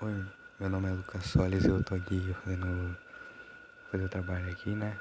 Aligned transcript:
Oi, 0.00 0.24
meu 0.58 0.68
nome 0.68 0.88
é 0.88 0.92
Lucas 0.92 1.24
Solis 1.24 1.64
e 1.64 1.68
eu 1.68 1.82
tô 1.82 1.94
aqui 1.94 2.34
fazendo 2.42 2.96
fazer 3.90 4.04
o 4.04 4.08
trabalho 4.08 4.50
aqui, 4.50 4.70
né? 4.70 4.98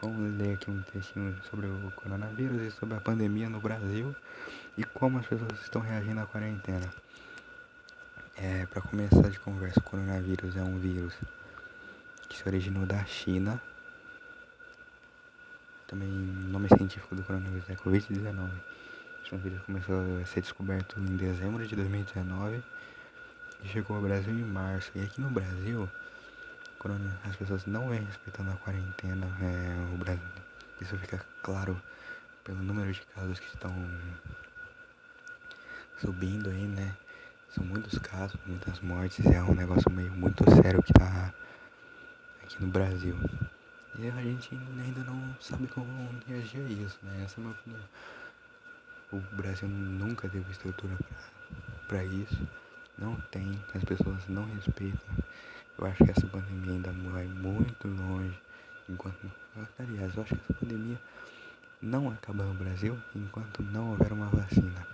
Vamos 0.00 0.38
ler 0.38 0.54
aqui 0.54 0.70
um 0.70 0.80
textinho 0.82 1.36
sobre 1.50 1.66
o 1.66 1.92
coronavírus 1.94 2.62
e 2.62 2.70
sobre 2.70 2.96
a 2.96 3.00
pandemia 3.00 3.50
no 3.50 3.60
Brasil 3.60 4.16
e 4.76 4.82
como 4.82 5.18
as 5.18 5.26
pessoas 5.26 5.60
estão 5.60 5.82
reagindo 5.82 6.18
à 6.18 6.26
quarentena. 6.26 6.90
É, 8.36 8.64
para 8.66 8.80
começar 8.80 9.28
de 9.28 9.38
conversa, 9.38 9.80
o 9.80 9.82
coronavírus 9.82 10.56
é 10.56 10.62
um 10.62 10.78
vírus 10.78 11.14
que 12.26 12.38
se 12.38 12.48
originou 12.48 12.86
da 12.86 13.04
China. 13.04 13.60
Também 15.86 16.08
o 16.08 16.48
nome 16.50 16.68
científico 16.68 17.14
do 17.14 17.22
coronavírus 17.22 17.68
é 17.68 17.74
Covid-19. 17.74 18.50
Esse 19.24 19.36
vírus 19.36 19.60
começou 19.62 19.94
a 20.22 20.24
ser 20.24 20.40
descoberto 20.40 20.98
em 20.98 21.16
dezembro 21.16 21.66
de 21.66 21.76
2019 21.76 22.62
chegou 23.66 23.96
ao 23.96 24.02
Brasil 24.02 24.32
em 24.32 24.44
março. 24.44 24.90
E 24.94 25.02
aqui 25.02 25.20
no 25.20 25.30
Brasil, 25.30 25.88
quando 26.78 27.00
as 27.24 27.36
pessoas 27.36 27.66
não 27.66 27.88
vêm 27.88 28.04
respeitando 28.04 28.50
a 28.50 28.56
quarentena, 28.56 29.26
é, 29.40 29.94
o 29.94 29.98
Brasil, 29.98 30.24
isso 30.80 30.96
fica 30.98 31.24
claro 31.42 31.80
pelo 32.44 32.62
número 32.62 32.92
de 32.92 33.00
casos 33.14 33.38
que 33.38 33.46
estão 33.46 33.72
subindo 35.98 36.50
aí, 36.50 36.66
né? 36.66 36.96
São 37.50 37.64
muitos 37.64 37.98
casos, 37.98 38.38
muitas 38.46 38.80
mortes, 38.80 39.24
é 39.26 39.42
um 39.42 39.54
negócio 39.54 39.90
meio 39.90 40.12
muito 40.12 40.44
sério 40.62 40.82
que 40.82 40.92
tá 40.92 41.32
aqui 42.42 42.60
no 42.60 42.68
Brasil. 42.68 43.16
E 43.98 44.08
a 44.08 44.22
gente 44.22 44.54
ainda 44.54 45.00
não 45.04 45.34
sabe 45.40 45.66
como 45.68 46.10
reagir 46.26 46.60
a 46.60 46.68
isso, 46.68 46.98
né? 47.02 47.22
Essa 47.24 47.40
é 47.40 47.42
a 47.42 47.46
minha 47.46 47.54
opinião. 47.58 47.82
O 49.12 49.36
Brasil 49.36 49.68
nunca 49.68 50.28
teve 50.28 50.50
estrutura 50.50 50.96
para 51.88 52.04
isso 52.04 52.46
não 52.98 53.14
tem, 53.30 53.62
as 53.74 53.84
pessoas 53.84 54.26
não 54.28 54.46
respeitam. 54.54 55.14
Eu 55.78 55.86
acho 55.86 56.02
que 56.02 56.10
essa 56.10 56.26
pandemia 56.26 56.72
ainda 56.72 56.90
vai 57.10 57.26
muito 57.26 57.86
longe. 57.88 58.40
Enquanto. 58.88 59.30
Aliás, 59.78 60.16
eu 60.16 60.22
acho 60.22 60.34
que 60.34 60.40
essa 60.40 60.54
pandemia 60.54 60.98
não 61.82 62.10
acaba 62.10 62.44
no 62.44 62.54
Brasil 62.54 62.98
enquanto 63.14 63.62
não 63.62 63.90
houver 63.90 64.10
uma 64.12 64.28
vacina. 64.28 64.86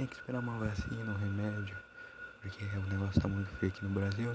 tem 0.00 0.06
que 0.06 0.14
esperar 0.14 0.38
uma 0.38 0.56
vacina, 0.56 1.12
um 1.12 1.18
remédio, 1.18 1.76
porque 2.40 2.64
o 2.64 2.86
negócio 2.86 3.20
tá 3.20 3.28
muito 3.28 3.50
feio 3.56 3.70
aqui 3.70 3.84
no 3.84 3.90
Brasil. 3.90 4.34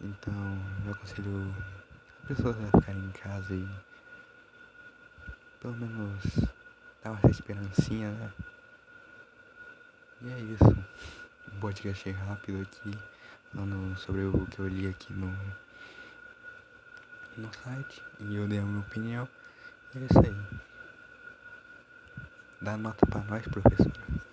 Então 0.00 0.32
eu 0.86 0.92
aconselho 0.92 1.52
as 2.22 2.28
pessoas 2.28 2.56
a 2.56 2.78
ficarem 2.78 3.04
em 3.04 3.10
casa 3.10 3.52
e 3.52 3.68
pelo 5.60 5.74
menos 5.74 6.22
dar 7.02 7.10
uma 7.10 7.28
esperancinha, 7.28 8.12
né? 8.12 8.32
E 10.22 10.30
é 10.30 10.38
isso. 10.38 10.86
Um 11.52 11.58
podcast 11.58 12.08
rápido 12.08 12.62
aqui, 12.62 12.96
falando 13.52 13.98
sobre 13.98 14.22
o 14.22 14.46
que 14.46 14.60
eu 14.60 14.68
li 14.68 14.86
aqui 14.86 15.12
no, 15.14 15.36
no 17.36 17.52
site. 17.64 18.00
E 18.20 18.36
eu 18.36 18.46
dei 18.46 18.60
a 18.60 18.62
minha 18.62 18.82
opinião. 18.82 19.28
E 19.96 19.98
é 19.98 20.02
isso 20.02 20.18
aí. 20.20 20.60
Dá 22.62 22.76
nota 22.76 23.04
pra 23.04 23.20
nós, 23.22 23.44
professora. 23.48 24.27